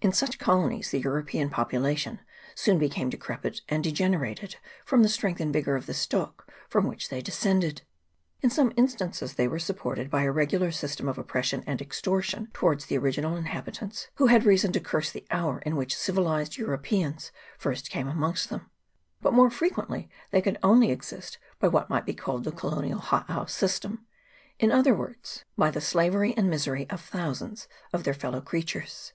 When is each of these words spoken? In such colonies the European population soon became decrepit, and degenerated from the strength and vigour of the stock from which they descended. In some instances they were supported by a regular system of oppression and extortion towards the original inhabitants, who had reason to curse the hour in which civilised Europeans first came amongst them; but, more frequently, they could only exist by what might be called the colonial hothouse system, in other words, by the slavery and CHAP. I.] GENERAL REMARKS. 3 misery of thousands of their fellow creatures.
In 0.00 0.10
such 0.12 0.40
colonies 0.40 0.90
the 0.90 0.98
European 0.98 1.48
population 1.48 2.18
soon 2.56 2.76
became 2.76 3.08
decrepit, 3.08 3.60
and 3.68 3.84
degenerated 3.84 4.56
from 4.84 5.04
the 5.04 5.08
strength 5.08 5.40
and 5.40 5.52
vigour 5.52 5.76
of 5.76 5.86
the 5.86 5.94
stock 5.94 6.50
from 6.68 6.88
which 6.88 7.08
they 7.08 7.22
descended. 7.22 7.82
In 8.40 8.50
some 8.50 8.72
instances 8.76 9.34
they 9.34 9.46
were 9.46 9.60
supported 9.60 10.10
by 10.10 10.24
a 10.24 10.32
regular 10.32 10.72
system 10.72 11.06
of 11.06 11.18
oppression 11.18 11.62
and 11.68 11.80
extortion 11.80 12.48
towards 12.52 12.86
the 12.86 12.98
original 12.98 13.36
inhabitants, 13.36 14.08
who 14.16 14.26
had 14.26 14.44
reason 14.44 14.72
to 14.72 14.80
curse 14.80 15.12
the 15.12 15.24
hour 15.30 15.60
in 15.60 15.76
which 15.76 15.96
civilised 15.96 16.56
Europeans 16.56 17.30
first 17.56 17.90
came 17.90 18.08
amongst 18.08 18.50
them; 18.50 18.68
but, 19.22 19.32
more 19.32 19.50
frequently, 19.50 20.10
they 20.32 20.42
could 20.42 20.58
only 20.64 20.90
exist 20.90 21.38
by 21.60 21.68
what 21.68 21.88
might 21.88 22.04
be 22.06 22.12
called 22.12 22.42
the 22.42 22.50
colonial 22.50 22.98
hothouse 22.98 23.52
system, 23.54 24.04
in 24.58 24.72
other 24.72 24.94
words, 24.96 25.44
by 25.56 25.70
the 25.70 25.80
slavery 25.80 26.34
and 26.36 26.48
CHAP. 26.52 26.54
I.] 26.54 26.56
GENERAL 26.56 26.56
REMARKS. 26.58 26.64
3 26.64 26.72
misery 26.74 26.90
of 26.90 27.00
thousands 27.00 27.68
of 27.92 28.02
their 28.02 28.14
fellow 28.14 28.40
creatures. 28.40 29.12